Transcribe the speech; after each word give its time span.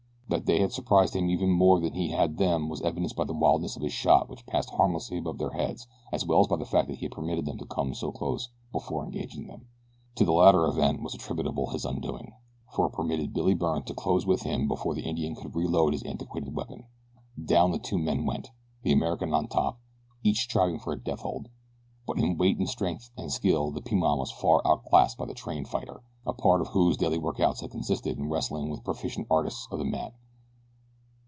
That 0.31 0.45
they 0.45 0.61
had 0.61 0.71
surprised 0.71 1.13
him 1.13 1.29
even 1.29 1.49
more 1.51 1.81
than 1.81 1.91
he 1.93 2.11
had 2.11 2.37
them 2.37 2.69
was 2.69 2.81
evidenced 2.83 3.17
by 3.17 3.25
the 3.25 3.33
wildness 3.33 3.75
of 3.75 3.81
his 3.81 3.91
shot 3.91 4.29
which 4.29 4.45
passed 4.45 4.69
harmlessly 4.69 5.17
above 5.17 5.37
their 5.39 5.49
heads 5.49 5.87
as 6.13 6.25
well 6.25 6.39
as 6.39 6.47
by 6.47 6.55
the 6.55 6.63
fact 6.63 6.87
that 6.87 6.99
he 6.99 7.03
had 7.07 7.11
permitted 7.11 7.45
them 7.45 7.57
to 7.57 7.65
come 7.65 7.93
so 7.93 8.13
close 8.13 8.47
before 8.71 9.03
engaging 9.03 9.47
them. 9.47 9.67
To 10.15 10.23
the 10.23 10.31
latter 10.31 10.63
event 10.63 11.01
was 11.03 11.13
attributable 11.13 11.71
his 11.71 11.83
undoing, 11.83 12.31
for 12.73 12.85
it 12.85 12.93
permitted 12.93 13.33
Billy 13.33 13.53
Byrne 13.53 13.83
to 13.83 13.93
close 13.93 14.25
with 14.25 14.43
him 14.43 14.69
before 14.69 14.95
the 14.95 15.03
Indian 15.03 15.35
could 15.35 15.53
reload 15.53 15.91
his 15.91 16.03
antiquated 16.03 16.55
weapon. 16.55 16.85
Down 17.43 17.71
the 17.71 17.77
two 17.77 17.97
men 17.97 18.25
went, 18.25 18.51
the 18.83 18.93
American 18.93 19.33
on 19.33 19.49
top, 19.49 19.79
each 20.23 20.43
striving 20.43 20.79
for 20.79 20.93
a 20.93 20.97
death 20.97 21.23
hold; 21.23 21.49
but 22.07 22.17
in 22.17 22.37
weight 22.37 22.57
and 22.57 22.69
strength 22.69 23.09
and 23.17 23.33
skill 23.33 23.69
the 23.69 23.81
Piman 23.81 24.17
was 24.17 24.31
far 24.31 24.65
outclassed 24.65 25.17
by 25.17 25.25
the 25.25 25.33
trained 25.33 25.67
fighter, 25.67 26.01
a 26.25 26.31
part 26.33 26.61
of 26.61 26.67
whose 26.69 26.97
daily 26.97 27.17
workouts 27.17 27.61
had 27.61 27.71
consisted 27.71 28.17
in 28.17 28.27
wrestling 28.29 28.69
with 28.69 28.83
proficient 28.83 29.27
artists 29.29 29.67
of 29.71 29.79
the 29.79 29.85
mat. 29.85 30.13